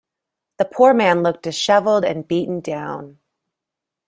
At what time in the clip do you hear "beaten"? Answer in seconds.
2.27-2.59